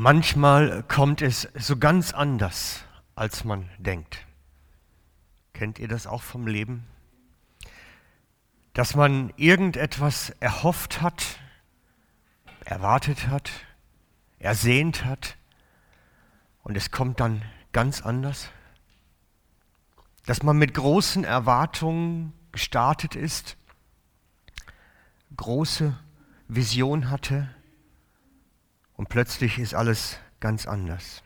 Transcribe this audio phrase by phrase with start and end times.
[0.00, 2.84] Manchmal kommt es so ganz anders,
[3.16, 4.24] als man denkt.
[5.54, 6.86] Kennt ihr das auch vom Leben?
[8.74, 11.40] Dass man irgendetwas erhofft hat,
[12.64, 13.50] erwartet hat,
[14.38, 15.36] ersehnt hat
[16.62, 17.42] und es kommt dann
[17.72, 18.50] ganz anders?
[20.26, 23.56] Dass man mit großen Erwartungen gestartet ist,
[25.36, 25.98] große
[26.46, 27.52] Vision hatte
[28.98, 31.22] und plötzlich ist alles ganz anders.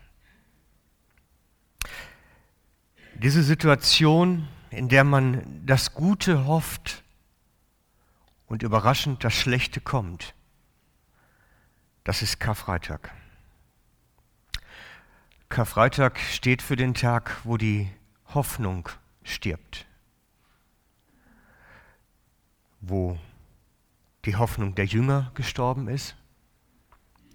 [3.14, 7.02] Diese Situation, in der man das Gute hofft
[8.46, 10.34] und überraschend das Schlechte kommt,
[12.04, 13.10] das ist Karfreitag.
[15.48, 17.90] Karfreitag steht für den Tag, wo die
[18.34, 18.88] Hoffnung
[19.22, 19.86] stirbt,
[22.80, 23.18] wo
[24.26, 26.16] die Hoffnung der Jünger gestorben ist,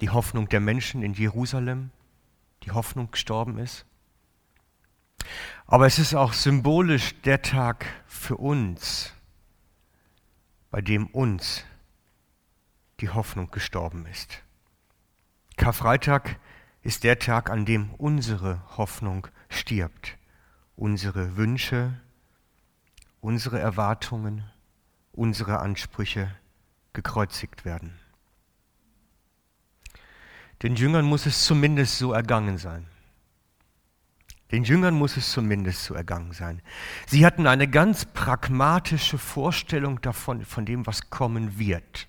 [0.02, 1.92] die Hoffnung der Menschen in Jerusalem,
[2.64, 3.86] die Hoffnung gestorben ist.
[5.66, 9.14] Aber es ist auch symbolisch der Tag für uns,
[10.72, 11.64] bei dem uns
[13.00, 14.42] die Hoffnung gestorben ist.
[15.56, 16.39] Karfreitag
[16.82, 20.17] ist der Tag, an dem unsere Hoffnung stirbt,
[20.76, 22.00] unsere Wünsche,
[23.20, 24.50] unsere Erwartungen,
[25.11, 26.34] unsere Ansprüche
[26.94, 28.00] gekreuzigt werden.
[30.63, 32.88] Den Jüngern muss es zumindest so ergangen sein.
[34.52, 36.61] Den Jüngern muss es zumindest so ergangen sein.
[37.05, 42.08] Sie hatten eine ganz pragmatische Vorstellung davon, von dem, was kommen wird.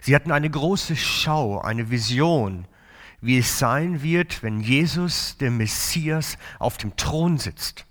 [0.00, 2.66] Sie hatten eine große Schau, eine Vision,
[3.20, 7.86] wie es sein wird, wenn Jesus, der Messias, auf dem Thron sitzt.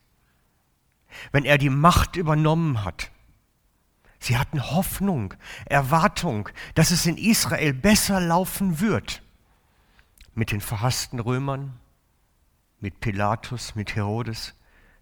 [1.32, 3.10] Wenn er die Macht übernommen hat.
[4.20, 5.34] Sie hatten Hoffnung,
[5.66, 9.24] Erwartung, dass es in Israel besser laufen wird
[10.34, 11.80] mit den verhassten Römern,
[12.80, 14.56] mit Pilatus, mit Herodes,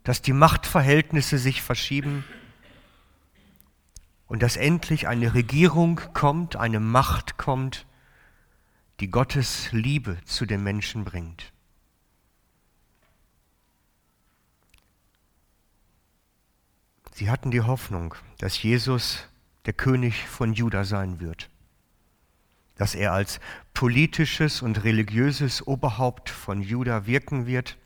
[0.04, 2.24] dass die Machtverhältnisse sich verschieben
[4.28, 7.86] und dass endlich eine Regierung kommt, eine Macht kommt,
[9.00, 11.54] die Gottes Liebe zu den Menschen bringt.
[17.14, 19.28] Sie hatten die Hoffnung, dass Jesus
[19.66, 21.49] der König von Juda sein wird
[22.80, 23.42] dass er als
[23.74, 27.78] politisches und religiöses Oberhaupt von Juda wirken wird.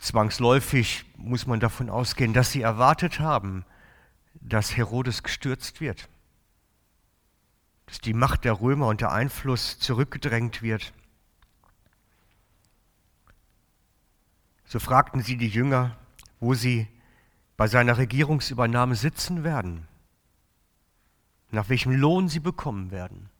[0.00, 3.64] Zwangsläufig muss man davon ausgehen, dass sie erwartet haben,
[4.34, 6.10] dass Herodes gestürzt wird,
[7.86, 10.92] dass die Macht der Römer und der Einfluss zurückgedrängt wird.
[14.66, 15.96] So fragten sie die Jünger,
[16.38, 16.86] wo sie
[17.56, 19.88] bei seiner Regierungsübernahme sitzen werden
[21.56, 23.30] nach welchem Lohn sie bekommen werden.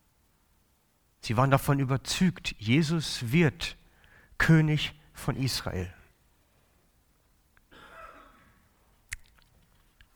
[1.20, 3.76] Sie waren davon überzeugt, Jesus wird
[4.38, 5.92] König von Israel.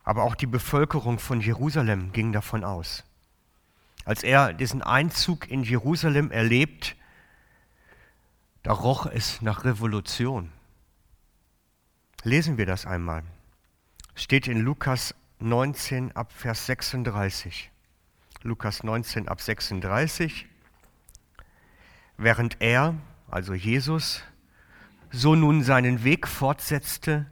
[0.03, 3.05] Aber auch die Bevölkerung von Jerusalem ging davon aus.
[4.07, 6.97] Als er diesen Einzug in Jerusalem erlebt,
[8.63, 10.51] da roch es nach Revolution.
[12.23, 13.25] Lesen wir das einmal.
[14.15, 17.71] Steht in Lukas 19 ab Vers 36.
[18.43, 20.47] Lukas 19 ab 36.
[22.17, 22.95] Während er,
[23.31, 24.23] also Jesus,
[25.11, 27.27] so nun seinen Weg fortsetzte,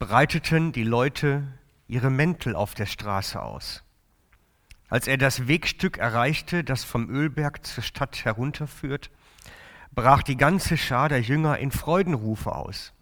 [0.00, 1.46] breiteten die Leute
[1.86, 3.84] ihre Mäntel auf der Straße aus.
[4.88, 9.12] Als er das Wegstück erreichte, das vom Ölberg zur Stadt herunterführt,
[9.92, 12.92] brach die ganze Schar der Jünger in Freudenrufe aus.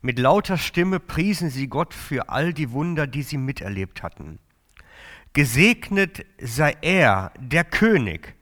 [0.00, 4.38] Mit lauter Stimme priesen sie Gott für all die Wunder, die sie miterlebt hatten.
[5.32, 8.34] Gesegnet sei er, der König,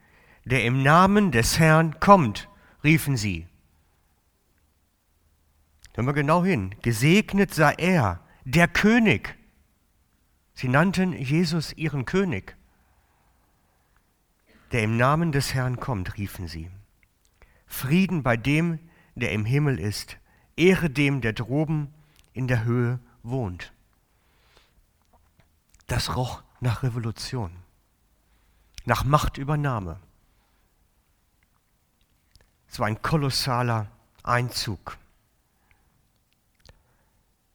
[0.44, 2.48] der im Namen des Herrn kommt,
[2.84, 3.46] riefen sie.
[5.94, 6.74] Hören wir genau hin.
[6.82, 9.34] Gesegnet sei er, der König.
[10.54, 12.56] Sie nannten Jesus ihren König.
[14.72, 16.70] Der im Namen des Herrn kommt, riefen sie.
[17.66, 18.78] Frieden bei dem,
[19.14, 20.18] der im Himmel ist.
[20.56, 21.92] Ehre dem, der droben
[22.32, 23.72] in der Höhe wohnt.
[25.86, 27.50] Das roch nach Revolution,
[28.84, 29.98] nach Machtübernahme.
[32.68, 33.90] Es war ein kolossaler
[34.22, 34.98] Einzug.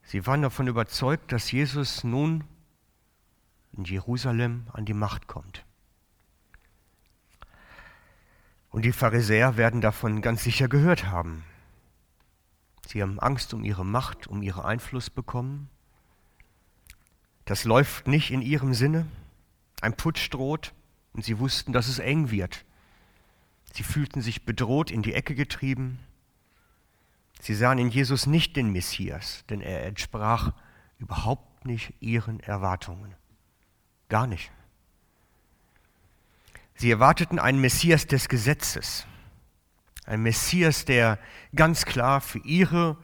[0.03, 2.43] Sie waren davon überzeugt, dass Jesus nun
[3.73, 5.65] in Jerusalem an die Macht kommt.
[8.69, 11.43] Und die Pharisäer werden davon ganz sicher gehört haben.
[12.87, 15.69] Sie haben Angst um ihre Macht, um ihren Einfluss bekommen.
[17.45, 19.05] Das läuft nicht in ihrem Sinne.
[19.81, 20.73] Ein Putsch droht
[21.13, 22.65] und sie wussten, dass es eng wird.
[23.73, 25.99] Sie fühlten sich bedroht in die Ecke getrieben.
[27.39, 30.53] Sie sahen in Jesus nicht den Messias, denn er entsprach
[30.99, 33.15] überhaupt nicht ihren Erwartungen.
[34.09, 34.51] Gar nicht.
[36.75, 39.05] Sie erwarteten einen Messias des Gesetzes,
[40.05, 41.19] ein Messias, der
[41.55, 42.97] ganz klar für ihre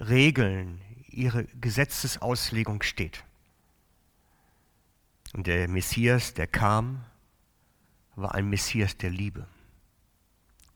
[0.00, 3.24] Regeln, ihre Gesetzesauslegung steht.
[5.38, 7.04] Und der Messias, der kam,
[8.16, 9.46] war ein Messias der Liebe,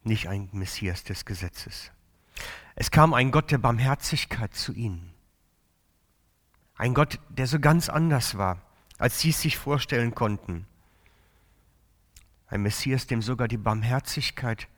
[0.05, 1.91] nicht ein Messias des Gesetzes.
[2.77, 5.13] Es kam ein Gott der Barmherzigkeit zu ihnen.
[6.77, 8.63] Ein Gott, der so ganz anders war,
[8.99, 10.65] als sie es sich vorstellen konnten.
[12.47, 14.69] Ein Messias, dem sogar die Barmherzigkeit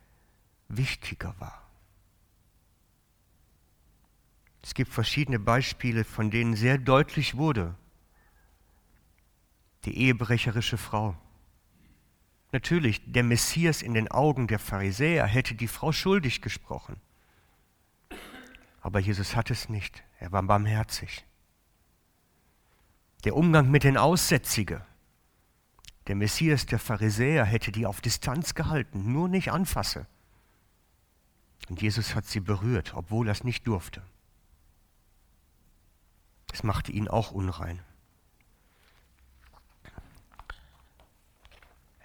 [0.67, 1.61] wichtiger war.
[4.63, 7.75] Es gibt verschiedene Beispiele, von denen sehr deutlich wurde,
[9.85, 11.15] die ehebrecherische Frau.
[12.51, 17.01] Natürlich, der Messias in den Augen der Pharisäer hätte die Frau schuldig gesprochen.
[18.81, 20.03] Aber Jesus hat es nicht.
[20.19, 21.25] Er war barmherzig.
[23.23, 24.81] Der Umgang mit den Aussätzigen.
[26.07, 30.05] Der Messias der Pharisäer hätte die auf Distanz gehalten, nur nicht anfasse.
[31.67, 34.03] Und Jesus hat sie berührt, obwohl er es nicht durfte.
[36.53, 37.81] Es machte ihn auch unrein.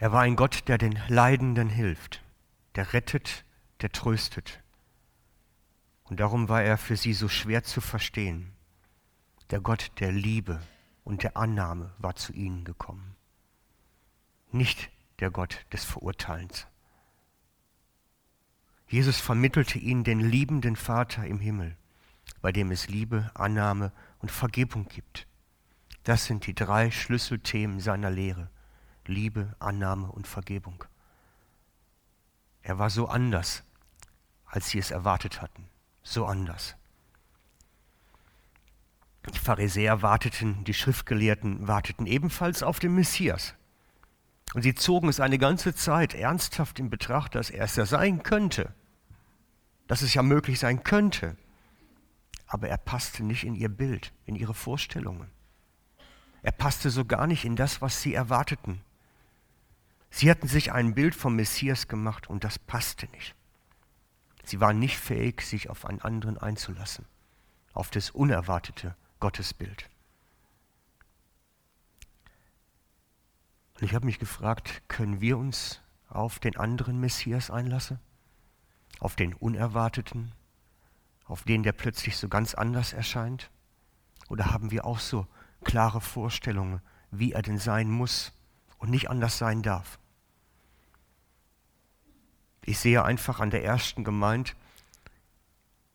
[0.00, 2.22] Er war ein Gott, der den Leidenden hilft,
[2.74, 3.44] der rettet,
[3.82, 4.62] der tröstet.
[6.04, 8.50] Und darum war er für sie so schwer zu verstehen.
[9.50, 10.58] Der Gott der Liebe
[11.04, 13.14] und der Annahme war zu ihnen gekommen,
[14.52, 16.66] nicht der Gott des Verurteilens.
[18.88, 21.76] Jesus vermittelte ihnen den liebenden Vater im Himmel,
[22.40, 25.26] bei dem es Liebe, Annahme und Vergebung gibt.
[26.04, 28.48] Das sind die drei Schlüsselthemen seiner Lehre.
[29.06, 30.84] Liebe, Annahme und Vergebung.
[32.62, 33.62] Er war so anders,
[34.46, 35.68] als sie es erwartet hatten.
[36.02, 36.76] So anders.
[39.32, 43.54] Die Pharisäer warteten, die Schriftgelehrten warteten ebenfalls auf den Messias.
[44.54, 48.22] Und sie zogen es eine ganze Zeit ernsthaft in Betracht, dass er es ja sein
[48.22, 48.74] könnte,
[49.86, 51.36] dass es ja möglich sein könnte,
[52.46, 55.30] aber er passte nicht in ihr Bild, in ihre Vorstellungen.
[56.42, 58.82] Er passte so gar nicht in das, was sie erwarteten.
[60.10, 63.34] Sie hatten sich ein Bild vom Messias gemacht und das passte nicht.
[64.44, 67.06] Sie waren nicht fähig, sich auf einen anderen einzulassen,
[67.72, 69.88] auf das unerwartete Gottesbild.
[73.74, 78.00] Und ich habe mich gefragt, können wir uns auf den anderen Messias einlassen?
[78.98, 80.32] Auf den unerwarteten,
[81.24, 83.50] auf den, der plötzlich so ganz anders erscheint?
[84.28, 85.26] Oder haben wir auch so
[85.64, 88.32] klare Vorstellungen, wie er denn sein muss
[88.78, 89.99] und nicht anders sein darf?
[92.64, 94.52] Ich sehe einfach an der ersten Gemeinde,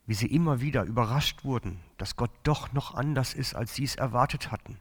[0.08, 3.96] wie sie immer wieder überrascht wurden, dass Gott doch noch anders ist, als sie es
[3.96, 4.78] erwartet hatten.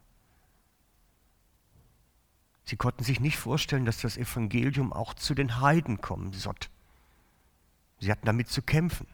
[2.64, 6.69] Sie konnten sich nicht vorstellen, dass das Evangelium auch zu den Heiden kommen sollte.
[8.00, 9.06] Sie hatten damit zu kämpfen.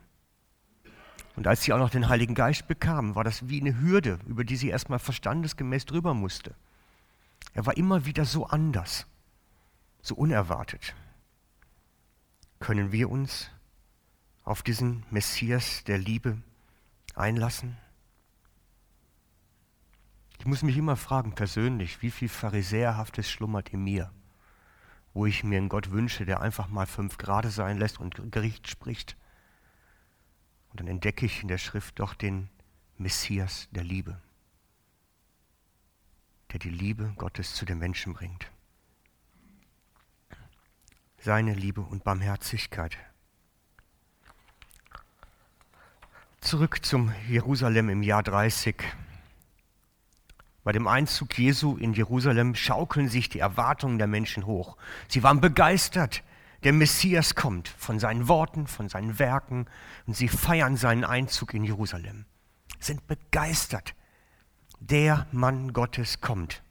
[1.36, 4.44] Und als sie auch noch den Heiligen Geist bekamen, war das wie eine Hürde, über
[4.44, 6.54] die sie erstmal verstandesgemäß drüber musste.
[7.54, 9.06] Er war immer wieder so anders,
[10.02, 10.94] so unerwartet.
[12.60, 13.50] Können wir uns
[14.44, 16.42] auf diesen Messias der Liebe
[17.14, 17.78] einlassen?
[20.38, 24.12] Ich muss mich immer fragen, persönlich, wie viel Pharisäerhaftes schlummert in mir,
[25.14, 28.68] wo ich mir einen Gott wünsche, der einfach mal fünf Grade sein lässt und Gericht
[28.68, 29.16] spricht.
[30.70, 32.50] Und dann entdecke ich in der Schrift doch den
[32.98, 34.20] Messias der Liebe,
[36.52, 38.50] der die Liebe Gottes zu den Menschen bringt.
[41.20, 42.96] Seine Liebe und Barmherzigkeit.
[46.40, 48.76] Zurück zum Jerusalem im Jahr 30.
[50.64, 54.76] Bei dem Einzug Jesu in Jerusalem schaukeln sich die Erwartungen der Menschen hoch.
[55.08, 56.22] Sie waren begeistert
[56.62, 59.66] der Messias kommt von seinen Worten, von seinen Werken
[60.06, 62.26] und sie feiern seinen Einzug in Jerusalem,
[62.78, 63.94] sind begeistert.
[64.78, 66.62] Der Mann Gottes kommt.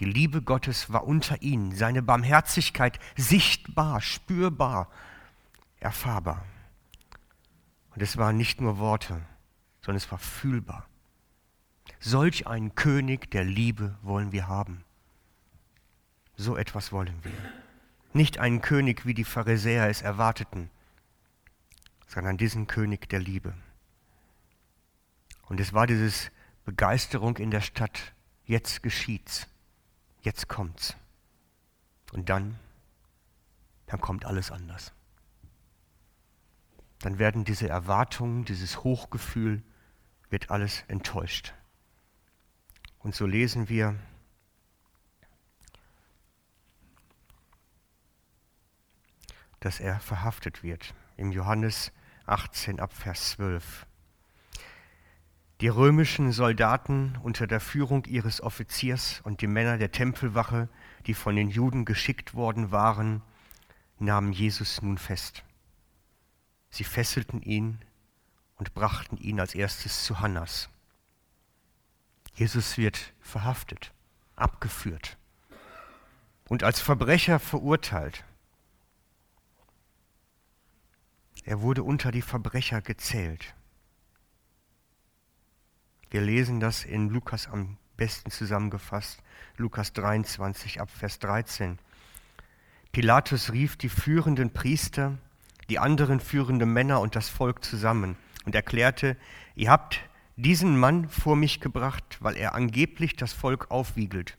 [0.00, 4.90] Die Liebe Gottes war unter ihnen, seine Barmherzigkeit sichtbar, spürbar,
[5.78, 6.44] erfahrbar.
[7.94, 9.20] Und es waren nicht nur Worte,
[9.82, 10.86] sondern es war fühlbar.
[11.98, 14.84] Solch einen König der Liebe wollen wir haben.
[16.34, 17.32] So etwas wollen wir.
[18.14, 20.70] Nicht einen König, wie die Pharisäer es erwarteten,
[22.06, 23.52] sondern diesen König der Liebe.
[25.46, 26.30] Und es war dieses
[26.64, 28.14] Begeisterung in der Stadt,
[28.46, 29.46] jetzt geschieht's,
[30.22, 30.96] jetzt kommt's.
[32.12, 32.58] Und dann
[33.90, 34.92] dann kommt alles anders.
[37.00, 39.64] Dann werden diese Erwartungen, dieses Hochgefühl,
[40.28, 41.54] wird alles enttäuscht.
[43.00, 43.96] Und so lesen wir,
[49.58, 50.94] dass er verhaftet wird.
[51.16, 51.90] Im Johannes
[52.26, 53.86] 18 ab Vers 12.
[55.60, 60.70] Die römischen Soldaten unter der Führung ihres Offiziers und die Männer der Tempelwache,
[61.06, 63.20] die von den Juden geschickt worden waren,
[63.98, 65.44] nahmen Jesus nun fest.
[66.70, 67.78] Sie fesselten ihn
[68.56, 70.70] und brachten ihn als erstes zu Hannas.
[72.34, 73.92] Jesus wird verhaftet,
[74.36, 75.18] abgeführt
[76.48, 78.24] und als Verbrecher verurteilt.
[81.44, 83.54] Er wurde unter die Verbrecher gezählt.
[86.12, 89.22] Wir lesen das in Lukas am besten zusammengefasst,
[89.56, 91.78] Lukas 23 ab Vers 13.
[92.90, 95.18] Pilatus rief die führenden Priester,
[95.68, 99.16] die anderen führenden Männer und das Volk zusammen und erklärte,
[99.54, 100.00] ihr habt
[100.34, 104.36] diesen Mann vor mich gebracht, weil er angeblich das Volk aufwiegelt.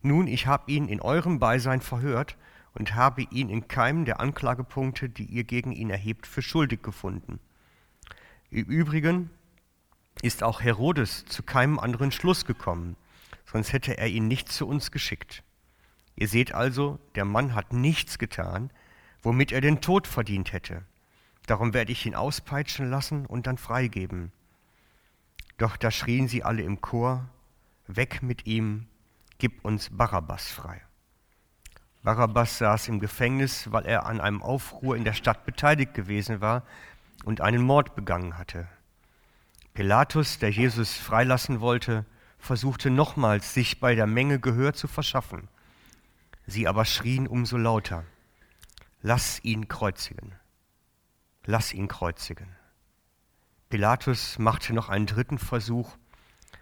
[0.00, 2.38] Nun, ich habe ihn in eurem Beisein verhört
[2.72, 7.40] und habe ihn in keinem der Anklagepunkte, die ihr gegen ihn erhebt, für schuldig gefunden.
[8.50, 9.28] Im Übrigen
[10.22, 12.96] ist auch Herodes zu keinem anderen Schluss gekommen,
[13.44, 15.42] sonst hätte er ihn nicht zu uns geschickt.
[16.16, 18.70] Ihr seht also, der Mann hat nichts getan,
[19.22, 20.82] womit er den Tod verdient hätte.
[21.46, 24.32] Darum werde ich ihn auspeitschen lassen und dann freigeben.
[25.58, 27.28] Doch da schrien sie alle im Chor,
[27.86, 28.86] weg mit ihm,
[29.38, 30.80] gib uns Barabbas frei.
[32.02, 36.62] Barabbas saß im Gefängnis, weil er an einem Aufruhr in der Stadt beteiligt gewesen war
[37.24, 38.68] und einen Mord begangen hatte.
[39.74, 42.06] Pilatus, der Jesus freilassen wollte,
[42.38, 45.48] versuchte nochmals, sich bei der Menge Gehör zu verschaffen.
[46.46, 48.04] Sie aber schrien umso lauter,
[49.02, 50.32] lass ihn kreuzigen,
[51.44, 52.46] lass ihn kreuzigen.
[53.68, 55.96] Pilatus machte noch einen dritten Versuch.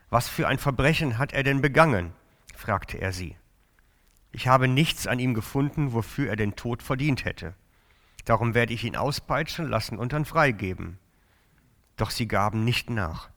[0.09, 2.15] Was für ein Verbrechen hat er denn begangen?
[2.57, 3.37] fragte er sie.
[4.31, 7.55] Ich habe nichts an ihm gefunden, wofür er den Tod verdient hätte.
[8.25, 10.99] Darum werde ich ihn auspeitschen lassen und dann freigeben.
[11.97, 13.31] Doch sie gaben nicht nach.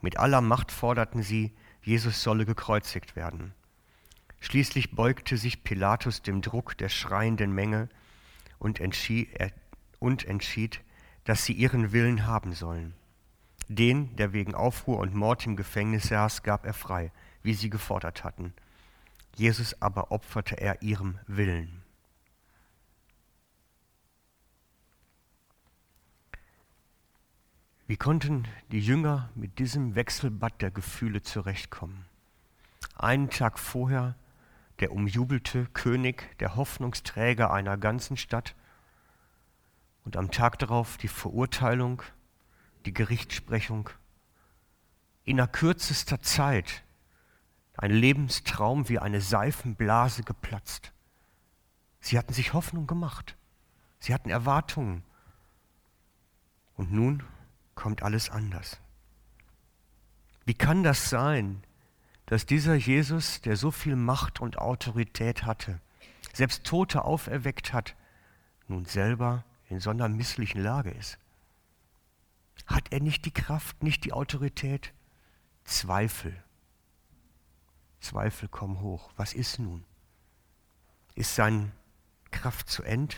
[0.00, 3.54] Mit aller Macht forderten sie, Jesus solle gekreuzigt werden.
[4.40, 7.88] Schließlich beugte sich Pilatus dem Druck der schreienden Menge
[8.58, 9.28] und entschied,
[9.98, 10.80] und entschied,
[11.24, 12.94] dass sie ihren Willen haben sollen.
[13.68, 17.10] Den, der wegen Aufruhr und Mord im Gefängnis saß, gab er frei,
[17.42, 18.54] wie sie gefordert hatten.
[19.34, 21.82] Jesus aber opferte er ihrem Willen.
[27.88, 32.04] Wie konnten die Jünger mit diesem Wechselbad der Gefühle zurechtkommen?
[32.96, 34.16] Einen Tag vorher
[34.80, 38.56] der umjubelte König, der Hoffnungsträger einer ganzen Stadt
[40.04, 42.02] und am Tag darauf die Verurteilung,
[42.86, 43.88] die Gerichtssprechung.
[45.24, 46.82] In der kürzester Zeit
[47.76, 50.92] ein Lebenstraum wie eine Seifenblase geplatzt.
[52.00, 53.36] Sie hatten sich Hoffnung gemacht.
[54.00, 55.04] Sie hatten Erwartungen.
[56.74, 57.22] Und nun
[57.76, 58.80] kommt alles anders.
[60.44, 61.62] Wie kann das sein,
[62.26, 65.80] dass dieser Jesus, der so viel Macht und Autorität hatte,
[66.32, 67.94] selbst Tote auferweckt hat,
[68.66, 71.18] nun selber in so einer misslichen Lage ist?
[72.66, 74.92] Hat er nicht die Kraft, nicht die Autorität?
[75.64, 76.42] Zweifel.
[78.00, 79.10] Zweifel kommen hoch.
[79.16, 79.84] Was ist nun?
[81.14, 81.72] Ist seine
[82.30, 83.16] Kraft zu Ende?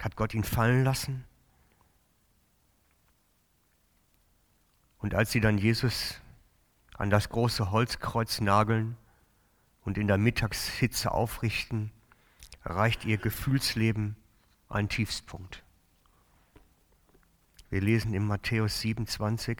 [0.00, 1.24] Hat Gott ihn fallen lassen?
[5.04, 6.18] Und als sie dann Jesus
[6.94, 8.96] an das große Holzkreuz nageln
[9.82, 11.90] und in der Mittagshitze aufrichten,
[12.62, 14.16] erreicht ihr Gefühlsleben
[14.70, 15.62] einen Tiefspunkt.
[17.68, 19.58] Wir lesen in Matthäus 27,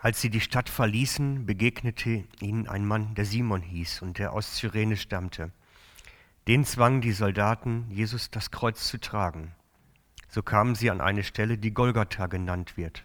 [0.00, 4.56] Als sie die Stadt verließen, begegnete ihnen ein Mann, der Simon hieß und der aus
[4.56, 5.50] Cyrene stammte.
[6.46, 9.54] Den zwangen die Soldaten, Jesus das Kreuz zu tragen.
[10.28, 13.04] So kamen sie an eine Stelle, die Golgatha genannt wird.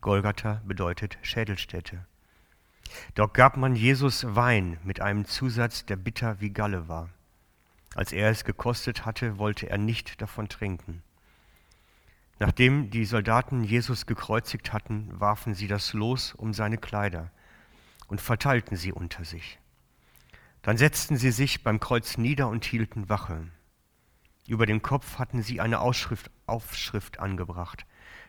[0.00, 2.04] Golgatha bedeutet Schädelstätte.
[3.14, 7.08] Dort gab man Jesus Wein mit einem Zusatz, der bitter wie Galle war.
[7.94, 11.02] Als er es gekostet hatte, wollte er nicht davon trinken.
[12.38, 17.30] Nachdem die Soldaten Jesus gekreuzigt hatten, warfen sie das Los um seine Kleider
[18.08, 19.58] und verteilten sie unter sich.
[20.62, 23.46] Dann setzten sie sich beim Kreuz nieder und hielten Wache.
[24.46, 27.86] Über dem Kopf hatten sie eine Ausschrift, Aufschrift angebracht,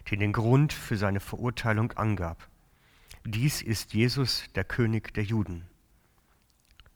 [0.10, 2.48] die den Grund für seine Verurteilung angab.
[3.26, 5.68] Dies ist Jesus, der König der Juden.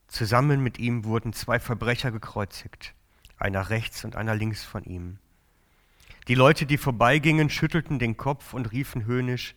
[0.07, 2.93] Zusammen mit ihm wurden zwei Verbrecher gekreuzigt,
[3.37, 5.17] einer rechts und einer links von ihm.
[6.27, 9.55] Die Leute, die vorbeigingen, schüttelten den Kopf und riefen höhnisch,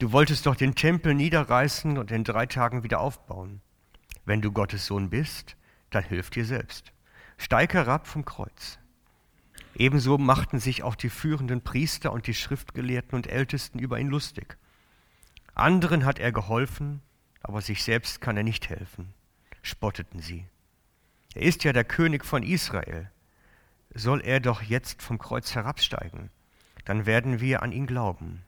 [0.00, 3.60] du wolltest doch den Tempel niederreißen und in drei Tagen wieder aufbauen.
[4.24, 5.56] Wenn du Gottes Sohn bist,
[5.90, 6.92] dann hilf dir selbst.
[7.36, 8.78] Steig herab vom Kreuz.
[9.74, 14.56] Ebenso machten sich auch die führenden Priester und die Schriftgelehrten und Ältesten über ihn lustig.
[15.54, 17.02] Anderen hat er geholfen,
[17.42, 19.14] aber sich selbst kann er nicht helfen
[19.66, 20.46] spotteten sie.
[21.34, 23.10] Er ist ja der König von Israel.
[23.92, 26.30] Soll er doch jetzt vom Kreuz herabsteigen?
[26.84, 28.42] Dann werden wir an ihn glauben.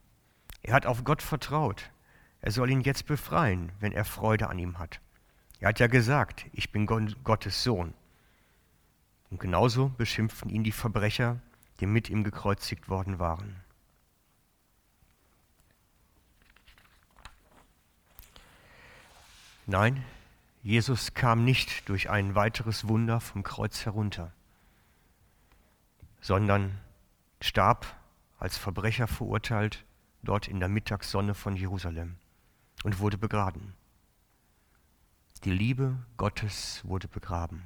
[0.63, 1.91] Er hat auf Gott vertraut.
[2.41, 5.01] Er soll ihn jetzt befreien, wenn er Freude an ihm hat.
[5.61, 7.95] Er hat ja gesagt, ich bin Gottes Sohn.
[9.31, 11.41] Und genauso beschimpften ihn die Verbrecher,
[11.81, 13.57] die mit ihm gekreuzigt worden waren.
[19.67, 20.03] Nein,
[20.63, 24.33] Jesus kam nicht durch ein weiteres Wunder vom Kreuz herunter,
[26.23, 26.79] sondern
[27.41, 27.87] starb
[28.39, 29.85] als Verbrecher verurteilt
[30.23, 32.17] dort in der Mittagssonne von Jerusalem
[32.83, 33.75] und wurde begraben.
[35.45, 37.63] Die Liebe Gottes wurde begraben.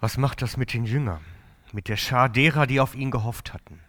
[0.00, 1.24] Was macht das mit den Jüngern,
[1.72, 3.80] mit der Schar derer, die auf ihn gehofft hatten?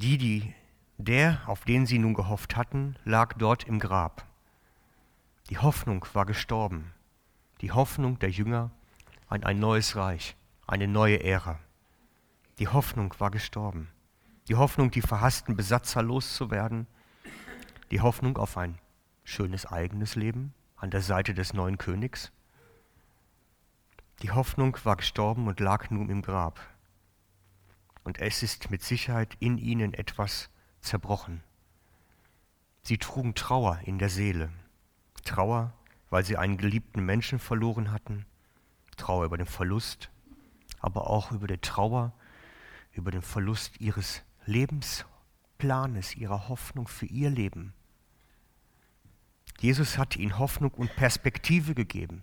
[0.00, 0.54] Die, die
[0.96, 4.24] der, auf den sie nun gehofft hatten, lag dort im Grab.
[5.50, 6.92] Die Hoffnung war gestorben.
[7.60, 8.70] Die Hoffnung der Jünger
[9.26, 10.36] an ein neues Reich,
[10.68, 11.58] eine neue Ära.
[12.60, 13.88] Die Hoffnung war gestorben.
[14.46, 16.86] Die Hoffnung, die verhassten Besatzer loszuwerden.
[17.90, 18.78] Die Hoffnung auf ein
[19.24, 22.30] schönes eigenes Leben an der Seite des neuen Königs.
[24.22, 26.58] Die Hoffnung war gestorben und lag nun im Grab.
[28.02, 30.48] Und es ist mit Sicherheit in ihnen etwas
[30.80, 31.42] zerbrochen.
[32.82, 34.50] Sie trugen Trauer in der Seele.
[35.24, 35.72] Trauer,
[36.08, 38.24] weil sie einen geliebten Menschen verloren hatten.
[38.96, 40.08] Trauer über den Verlust,
[40.78, 42.12] aber auch über die Trauer,
[42.92, 47.74] über den Verlust ihres Lebensplanes, ihrer Hoffnung für ihr Leben.
[49.58, 52.22] Jesus hatte ihnen Hoffnung und Perspektive gegeben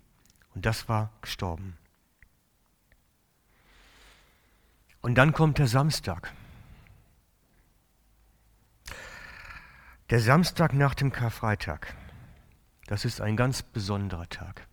[0.54, 1.76] und das war gestorben.
[5.04, 6.32] Und dann kommt der Samstag.
[10.08, 11.94] Der Samstag nach dem Karfreitag,
[12.86, 14.66] das ist ein ganz besonderer Tag.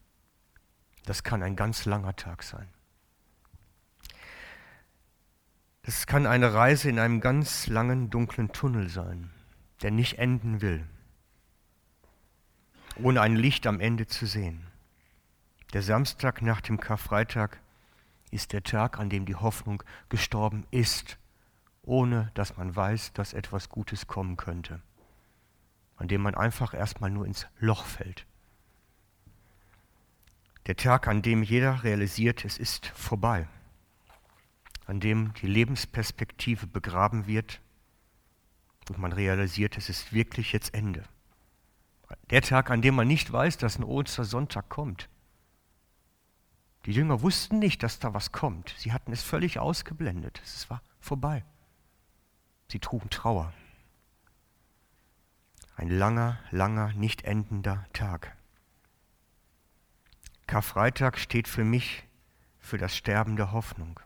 [1.03, 2.69] Das kann ein ganz langer Tag sein.
[5.81, 9.31] Das kann eine Reise in einem ganz langen, dunklen Tunnel sein,
[9.81, 10.87] der nicht enden will,
[12.95, 14.65] ohne ein Licht am Ende zu sehen.
[15.73, 17.59] Der Samstag nach dem Karfreitag
[18.31, 21.17] ist der Tag, an dem die Hoffnung gestorben ist,
[21.83, 24.81] ohne dass man weiß, dass etwas Gutes kommen könnte
[26.01, 28.25] an dem man einfach erstmal nur ins Loch fällt.
[30.65, 33.47] Der Tag, an dem jeder realisiert, es ist vorbei,
[34.87, 37.61] an dem die Lebensperspektive begraben wird
[38.89, 41.03] und man realisiert, es ist wirklich jetzt Ende.
[42.31, 45.07] Der Tag, an dem man nicht weiß, dass ein Ostersonntag kommt.
[46.85, 48.73] Die Jünger wussten nicht, dass da was kommt.
[48.77, 50.41] Sie hatten es völlig ausgeblendet.
[50.43, 51.43] Es war vorbei.
[52.71, 53.53] Sie trugen Trauer.
[55.75, 58.35] Ein langer, langer, nicht endender Tag.
[60.47, 62.07] Karfreitag steht für mich
[62.59, 63.99] für das Sterben der Hoffnung.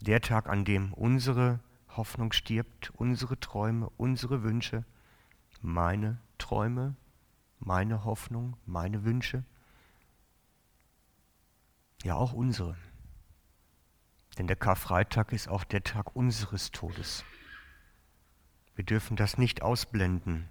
[0.00, 4.84] Der Tag, an dem unsere Hoffnung stirbt, unsere Träume, unsere Wünsche,
[5.62, 6.96] meine Träume,
[7.60, 9.44] meine Hoffnung, meine Wünsche,
[12.04, 12.76] ja auch unsere.
[14.38, 17.24] Denn der Karfreitag ist auch der Tag unseres Todes.
[18.76, 20.48] Wir dürfen das nicht ausblenden.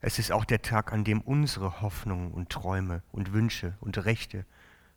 [0.00, 4.46] Es ist auch der Tag, an dem unsere Hoffnungen und Träume und Wünsche und Rechte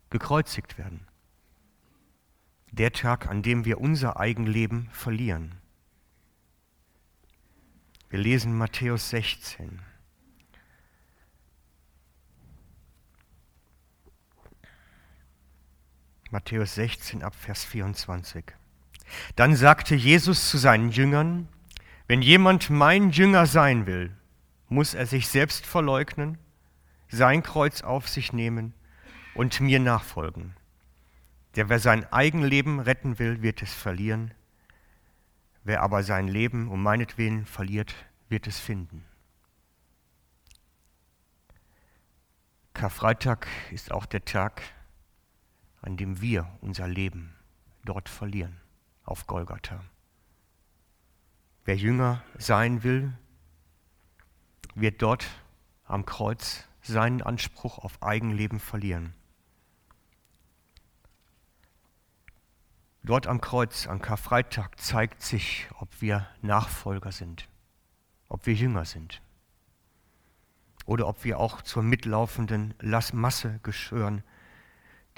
[0.09, 1.07] gekreuzigt werden.
[2.71, 5.55] Der Tag, an dem wir unser Eigenleben verlieren.
[8.09, 9.81] Wir lesen Matthäus 16.
[16.31, 18.45] Matthäus 16 ab Vers 24.
[19.35, 21.49] Dann sagte Jesus zu seinen Jüngern,
[22.07, 24.15] wenn jemand mein Jünger sein will,
[24.69, 26.37] muss er sich selbst verleugnen,
[27.09, 28.73] sein Kreuz auf sich nehmen
[29.35, 30.55] und mir nachfolgen.
[31.55, 34.33] Der, wer sein Eigenleben retten will, wird es verlieren.
[35.65, 37.93] Wer aber sein Leben um meinetwillen verliert,
[38.29, 39.03] wird es finden.
[42.73, 44.61] Karfreitag ist auch der Tag,
[45.81, 47.35] an dem wir unser Leben
[47.83, 48.57] dort verlieren,
[49.03, 49.83] auf Golgatha.
[51.65, 53.13] Wer Jünger sein will,
[54.75, 55.27] wird dort
[55.85, 59.13] am Kreuz seinen Anspruch auf Eigenleben verlieren.
[63.03, 67.47] Dort am Kreuz, am Karfreitag, zeigt sich, ob wir Nachfolger sind,
[68.29, 69.21] ob wir Jünger sind
[70.85, 72.73] oder ob wir auch zur mitlaufenden
[73.13, 74.23] Masse geschören,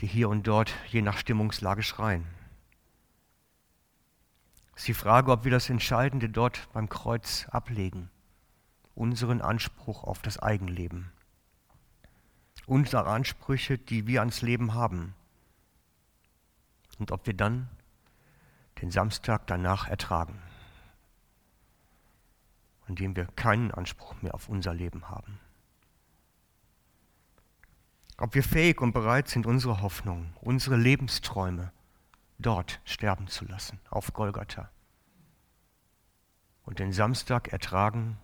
[0.03, 2.25] die hier und dort je nach Stimmungslage schreien.
[4.75, 8.09] Es ist die Frage, ob wir das Entscheidende dort beim Kreuz ablegen,
[8.95, 11.13] unseren Anspruch auf das Eigenleben,
[12.65, 15.15] unsere Ansprüche, die wir ans Leben haben,
[16.99, 17.69] und ob wir dann
[18.81, 20.37] den Samstag danach ertragen,
[22.89, 25.39] an dem wir keinen Anspruch mehr auf unser Leben haben.
[28.17, 31.71] Ob wir fähig und bereit sind, unsere Hoffnung, unsere Lebensträume
[32.37, 34.69] dort sterben zu lassen, auf Golgatha.
[36.63, 38.17] Und den Samstag ertragen,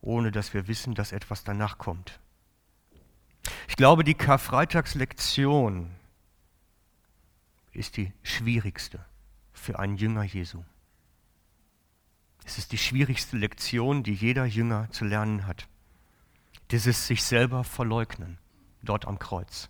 [0.00, 2.20] ohne dass wir wissen, dass etwas danach kommt.
[3.68, 5.90] Ich glaube, die Karfreitagslektion
[7.72, 9.04] ist die schwierigste
[9.52, 10.62] für einen Jünger Jesu.
[12.44, 15.68] Es ist die schwierigste Lektion, die jeder Jünger zu lernen hat.
[16.70, 18.38] Dieses sich selber verleugnen
[18.82, 19.68] dort am Kreuz.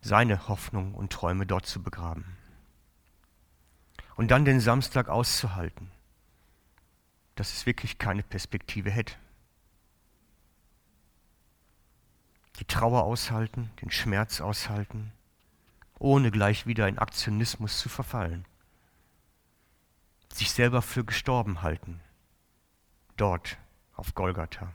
[0.00, 2.36] Seine Hoffnung und Träume dort zu begraben.
[4.16, 5.90] Und dann den Samstag auszuhalten,
[7.34, 9.14] dass es wirklich keine Perspektive hätte.
[12.60, 15.12] Die Trauer aushalten, den Schmerz aushalten,
[15.98, 18.44] ohne gleich wieder in Aktionismus zu verfallen.
[20.32, 22.00] Sich selber für gestorben halten,
[23.16, 23.58] dort
[23.94, 24.72] auf Golgatha.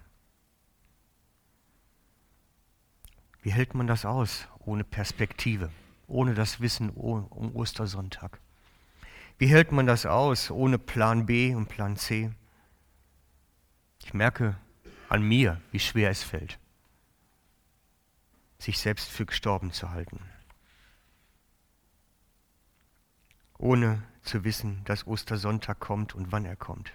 [3.42, 5.72] Wie hält man das aus ohne Perspektive,
[6.08, 8.40] ohne das Wissen um Ostersonntag?
[9.38, 12.32] Wie hält man das aus ohne Plan B und Plan C?
[14.04, 14.58] Ich merke
[15.08, 16.60] an mir, wie schwer es fällt,
[18.58, 20.20] sich selbst für gestorben zu halten,
[23.58, 26.92] ohne zu wissen, dass Ostersonntag kommt und wann er kommt.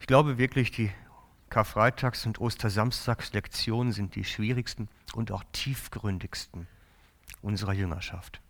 [0.00, 0.90] Ich glaube wirklich, die
[1.50, 6.66] Karfreitags- und Ostersamstagslektionen sind die schwierigsten und auch tiefgründigsten
[7.42, 8.40] unserer Jüngerschaft.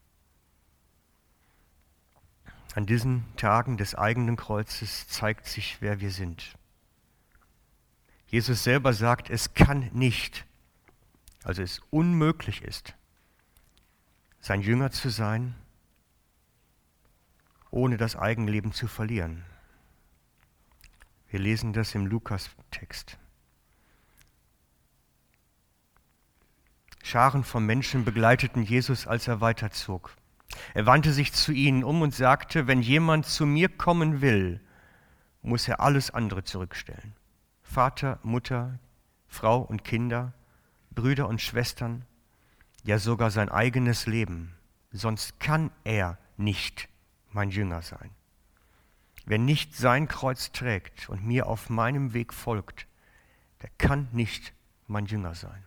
[2.75, 6.55] An diesen Tagen des eigenen Kreuzes zeigt sich, wer wir sind.
[8.29, 10.45] Jesus selber sagt, es kann nicht,
[11.45, 12.95] also es unmöglich ist,
[14.41, 15.55] sein Jünger zu sein,
[17.71, 19.45] ohne das Eigenleben zu verlieren.
[21.29, 23.19] Wir lesen das im Lukas-Text.
[27.03, 30.15] Scharen von Menschen begleiteten Jesus, als er weiterzog.
[30.75, 34.61] Er wandte sich zu ihnen um und sagte, wenn jemand zu mir kommen will,
[35.43, 37.15] muss er alles andere zurückstellen.
[37.63, 38.79] Vater, Mutter,
[39.27, 40.33] Frau und Kinder,
[40.91, 42.05] Brüder und Schwestern,
[42.85, 44.55] ja sogar sein eigenes Leben.
[44.91, 46.89] Sonst kann er nicht
[47.31, 48.11] mein Jünger sein.
[49.29, 52.87] Wer nicht sein Kreuz trägt und mir auf meinem Weg folgt,
[53.61, 54.55] der kann nicht
[54.87, 55.67] mein Jünger sein.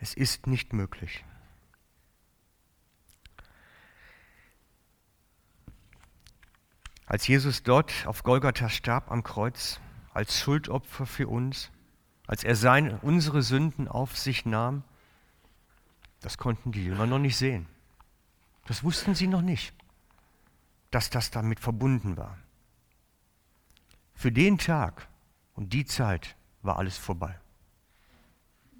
[0.00, 1.24] Es ist nicht möglich.
[7.06, 9.80] Als Jesus dort auf Golgatha starb am Kreuz,
[10.12, 11.70] als Schuldopfer für uns,
[12.26, 14.84] als er seine, unsere Sünden auf sich nahm,
[16.20, 17.66] das konnten die Jünger noch nicht sehen.
[18.66, 19.74] Das wussten sie noch nicht
[20.94, 22.38] dass das damit verbunden war.
[24.14, 25.08] Für den Tag
[25.54, 27.36] und die Zeit war alles vorbei.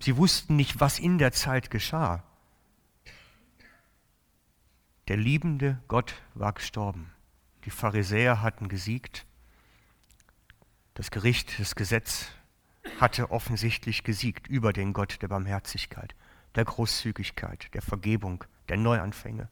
[0.01, 2.23] Sie wussten nicht, was in der Zeit geschah.
[5.09, 7.11] Der liebende Gott war gestorben.
[7.65, 9.27] Die Pharisäer hatten gesiegt.
[10.95, 12.29] Das Gericht, das Gesetz
[13.01, 16.15] hatte offensichtlich gesiegt über den Gott der Barmherzigkeit,
[16.55, 19.49] der Großzügigkeit, der Vergebung, der Neuanfänge.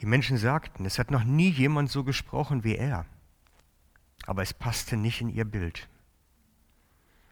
[0.00, 3.04] Die Menschen sagten, es hat noch nie jemand so gesprochen wie er,
[4.26, 5.88] aber es passte nicht in ihr Bild.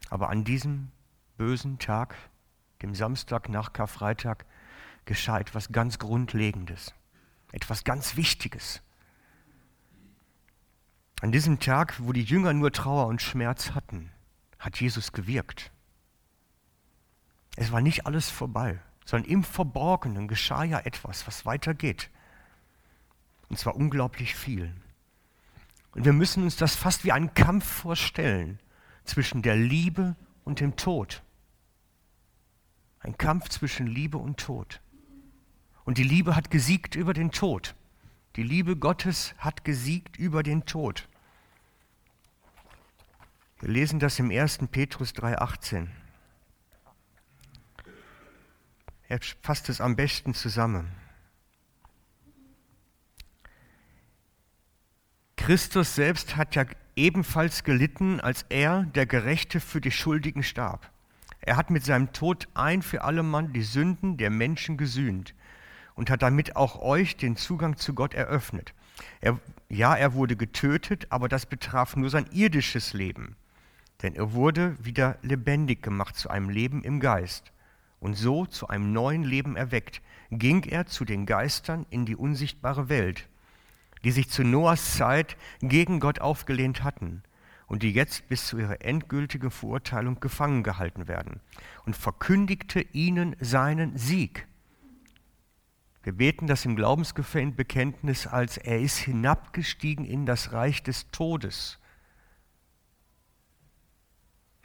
[0.09, 0.91] Aber an diesem
[1.37, 2.15] bösen Tag,
[2.83, 4.45] dem Samstag nach Karfreitag,
[5.05, 6.93] geschah etwas ganz Grundlegendes,
[7.51, 8.81] etwas ganz Wichtiges.
[11.21, 14.11] An diesem Tag, wo die Jünger nur Trauer und Schmerz hatten,
[14.59, 15.71] hat Jesus gewirkt.
[17.55, 22.09] Es war nicht alles vorbei, sondern im Verborgenen geschah ja etwas, was weitergeht.
[23.49, 24.73] Und zwar unglaublich viel.
[25.93, 28.59] Und wir müssen uns das fast wie einen Kampf vorstellen
[29.05, 31.23] zwischen der Liebe und dem Tod.
[32.99, 34.81] Ein Kampf zwischen Liebe und Tod.
[35.85, 37.75] Und die Liebe hat gesiegt über den Tod.
[38.35, 41.07] Die Liebe Gottes hat gesiegt über den Tod.
[43.59, 44.59] Wir lesen das im 1.
[44.71, 45.87] Petrus 3,18.
[49.07, 50.91] Er fasst es am besten zusammen.
[55.49, 56.63] Christus selbst hat ja
[56.95, 60.91] ebenfalls gelitten, als er, der Gerechte, für die Schuldigen starb.
[61.41, 65.33] Er hat mit seinem Tod ein für alle Mann die Sünden der Menschen gesühnt
[65.95, 68.75] und hat damit auch euch den Zugang zu Gott eröffnet.
[69.21, 73.35] Er, ja, er wurde getötet, aber das betraf nur sein irdisches Leben,
[74.03, 77.51] denn er wurde wieder lebendig gemacht zu einem Leben im Geist.
[77.99, 82.87] Und so zu einem neuen Leben erweckt, ging er zu den Geistern in die unsichtbare
[82.87, 83.27] Welt,
[84.03, 87.23] die sich zu Noahs Zeit gegen Gott aufgelehnt hatten
[87.67, 91.39] und die jetzt bis zu ihrer endgültigen Verurteilung gefangen gehalten werden,
[91.85, 94.47] und verkündigte ihnen seinen Sieg.
[96.01, 101.77] Wir beten das im Glaubensbekenntnis als er ist hinabgestiegen in das Reich des Todes.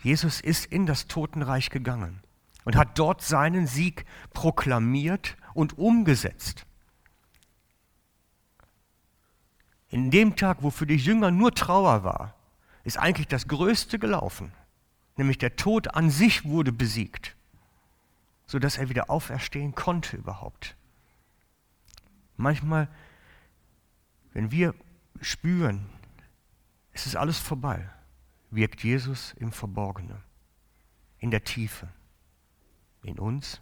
[0.02, 2.22] Jesus ist in das Totenreich gegangen
[2.64, 6.66] und hat dort seinen Sieg proklamiert und umgesetzt.
[9.94, 12.34] In dem Tag, wo für die Jünger nur Trauer war,
[12.82, 14.50] ist eigentlich das Größte gelaufen,
[15.16, 17.36] nämlich der Tod an sich wurde besiegt,
[18.44, 20.74] sodass er wieder auferstehen konnte überhaupt.
[22.36, 22.88] Manchmal,
[24.32, 24.74] wenn wir
[25.20, 25.86] spüren,
[26.92, 27.88] es ist alles vorbei,
[28.50, 30.18] wirkt Jesus im Verborgenen,
[31.20, 31.86] in der Tiefe,
[33.04, 33.60] in uns,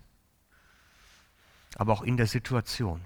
[1.77, 3.03] aber auch in der Situation.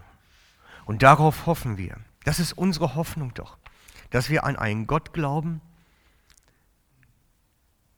[0.84, 1.98] Und darauf hoffen wir.
[2.26, 3.56] Das ist unsere Hoffnung doch,
[4.10, 5.60] dass wir an einen Gott glauben,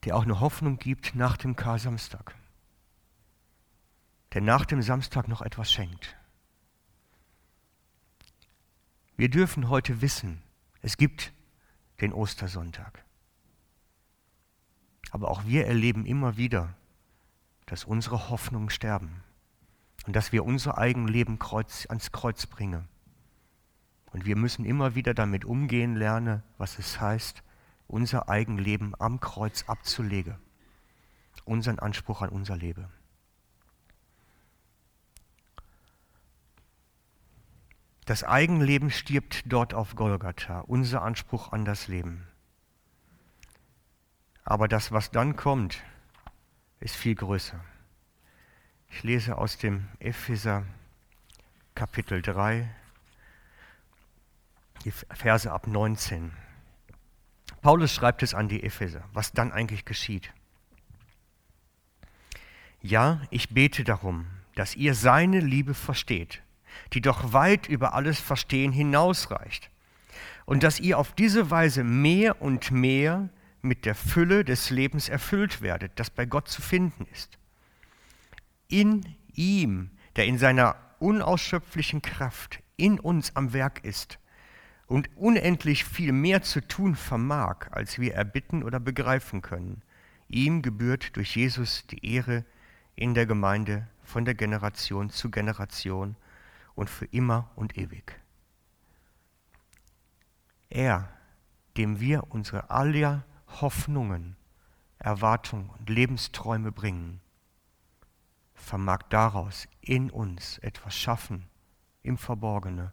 [0.05, 2.35] der auch eine Hoffnung gibt nach dem Kar-Samstag.
[4.35, 6.14] Der nach dem Samstag noch etwas schenkt.
[9.17, 10.43] Wir dürfen heute wissen,
[10.83, 11.33] es gibt
[12.03, 13.03] den Ostersonntag.
[15.11, 16.75] Aber auch wir erleben immer wieder,
[17.64, 19.25] dass unsere Hoffnungen sterben
[20.07, 22.91] und dass wir unser Eigenleben Kreuz, ans Kreuz bringen.
[24.12, 27.42] Und wir müssen immer wieder damit umgehen lernen, was es heißt,
[27.87, 30.37] unser Eigenleben am Kreuz abzulegen,
[31.44, 32.87] unseren Anspruch an unser Leben.
[38.05, 42.27] Das Eigenleben stirbt dort auf Golgatha, unser Anspruch an das Leben.
[44.44, 45.83] Aber das, was dann kommt,
[46.81, 47.62] ist viel größer.
[48.88, 50.64] Ich lese aus dem Epheser
[51.75, 52.75] Kapitel 3,
[54.88, 56.33] die Verse ab 19.
[57.61, 60.33] Paulus schreibt es an die Epheser, was dann eigentlich geschieht.
[62.81, 66.42] Ja, ich bete darum, dass ihr seine Liebe versteht,
[66.94, 69.70] die doch weit über alles Verstehen hinausreicht,
[70.46, 73.29] und dass ihr auf diese Weise mehr und mehr
[73.61, 77.38] mit der Fülle des Lebens erfüllt werdet, das bei Gott zu finden ist.
[78.68, 84.18] In ihm, der in seiner unausschöpflichen Kraft in uns am Werk ist,
[84.88, 89.83] und unendlich viel mehr zu tun vermag, als wir erbitten oder begreifen können.
[90.29, 92.44] Ihm gebührt durch Jesus die Ehre
[92.96, 96.16] in der Gemeinde von der Generation zu Generation
[96.74, 98.18] und für immer und ewig.
[100.70, 101.12] Er,
[101.77, 103.24] dem wir unsere aller
[103.61, 104.37] Hoffnungen,
[104.98, 107.20] Erwartungen und Lebensträume bringen,
[108.55, 111.46] vermag daraus in uns etwas schaffen
[112.03, 112.90] im Verborgenen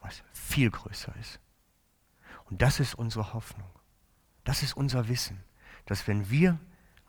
[0.00, 1.40] was viel größer ist.
[2.46, 3.70] Und das ist unsere Hoffnung.
[4.44, 5.42] Das ist unser Wissen,
[5.86, 6.58] dass wenn wir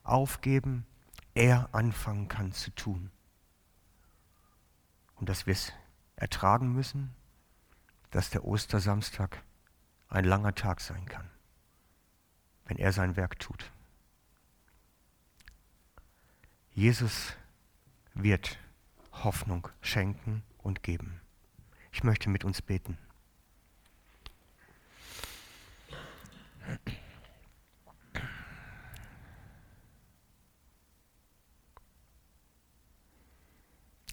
[0.03, 0.85] aufgeben,
[1.33, 3.09] er anfangen kann zu tun.
[5.15, 5.71] Und dass wir es
[6.15, 7.13] ertragen müssen,
[8.11, 9.43] dass der Ostersamstag
[10.09, 11.29] ein langer Tag sein kann,
[12.65, 13.71] wenn er sein Werk tut.
[16.73, 17.33] Jesus
[18.13, 18.59] wird
[19.11, 21.20] Hoffnung schenken und geben.
[21.91, 22.97] Ich möchte mit uns beten.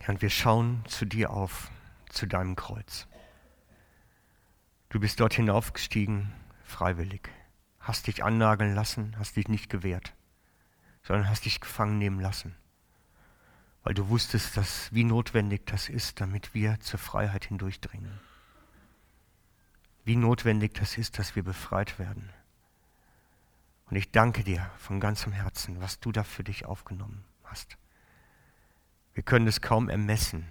[0.00, 1.70] Herr, wir schauen zu dir auf,
[2.08, 3.06] zu deinem Kreuz.
[4.88, 6.32] Du bist dort hinaufgestiegen,
[6.64, 7.28] freiwillig,
[7.78, 10.14] hast dich annageln lassen, hast dich nicht gewehrt,
[11.02, 12.56] sondern hast dich gefangen nehmen lassen
[13.82, 18.20] weil du wusstest, dass, wie notwendig das ist, damit wir zur Freiheit hindurchdringen.
[20.04, 22.30] Wie notwendig das ist, dass wir befreit werden.
[23.86, 27.78] Und ich danke dir von ganzem Herzen, was du da für dich aufgenommen hast.
[29.14, 30.46] Wir können es kaum ermessen,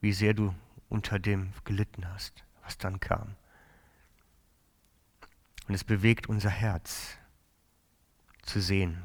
[0.00, 0.54] wie sehr du
[0.88, 3.36] unter dem gelitten hast, was dann kam.
[5.68, 7.16] Und es bewegt unser Herz
[8.42, 9.02] zu sehen,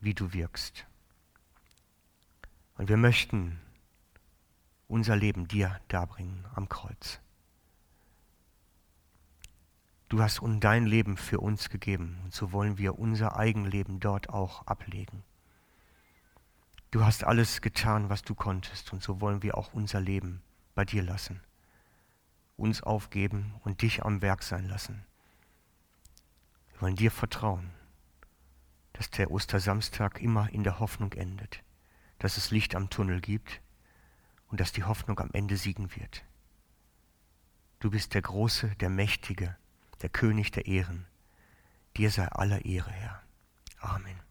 [0.00, 0.86] wie du wirkst.
[2.76, 3.60] Und wir möchten
[4.88, 7.20] unser Leben dir darbringen am Kreuz.
[10.08, 14.64] Du hast dein Leben für uns gegeben und so wollen wir unser Eigenleben dort auch
[14.66, 15.24] ablegen.
[16.92, 20.42] Du hast alles getan, was du konntest und so wollen wir auch unser Leben
[20.76, 21.40] bei dir lassen,
[22.56, 25.04] uns aufgeben und dich am Werk sein lassen.
[26.70, 27.70] Wir wollen dir vertrauen,
[28.92, 31.64] dass der Ostersamstag immer in der Hoffnung endet,
[32.18, 33.60] dass es Licht am Tunnel gibt
[34.48, 36.24] und dass die Hoffnung am Ende siegen wird.
[37.78, 39.56] Du bist der Große, der Mächtige,
[40.02, 41.06] der König der Ehren.
[41.96, 43.22] Dir sei aller Ehre, Herr.
[43.80, 44.25] Amen.